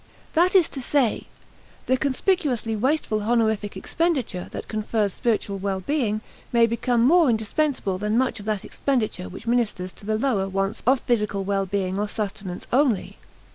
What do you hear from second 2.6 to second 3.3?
wasteful